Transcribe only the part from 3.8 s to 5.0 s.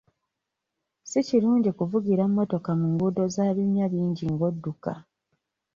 bingi ng'odduka.